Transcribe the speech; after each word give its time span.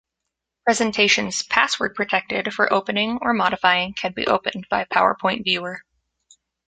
Presentations 0.65 1.43
password-protected 1.43 2.51
for 2.55 2.73
opening 2.73 3.19
or 3.21 3.33
modifying 3.35 3.93
can 3.93 4.13
be 4.13 4.25
opened 4.25 4.65
by 4.67 4.85
PowerPoint 4.85 5.43
Viewer. 5.43 5.83